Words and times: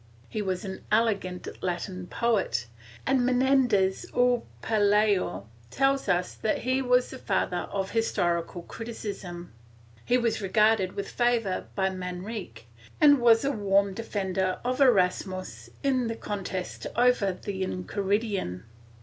He 0.29 0.41
was 0.41 0.65
an 0.65 0.83
elegant 0.91 1.47
Latin 1.61 2.07
poet, 2.07 2.65
and 3.05 3.23
Menendez 3.23 4.03
y 4.15 4.41
Pelayo 4.63 5.45
tells 5.69 6.09
us 6.09 6.33
that 6.33 6.57
he 6.63 6.81
was 6.81 7.11
the 7.11 7.19
father 7.19 7.67
of 7.71 7.91
historical 7.91 8.63
criticism. 8.63 9.51
He 10.03 10.17
was 10.17 10.41
regarded 10.41 10.93
with 10.93 11.07
favor 11.07 11.67
by 11.75 11.91
Manrique 11.91 12.65
and 12.99 13.21
was 13.21 13.45
a 13.45 13.51
warm 13.51 13.93
defender 13.93 14.57
of 14.65 14.81
Erasmus 14.81 15.69
in 15.83 16.07
the 16.07 16.15
contest 16.15 16.87
over 16.95 17.31
the 17.33 17.61
Enchiridion. 17.63 18.63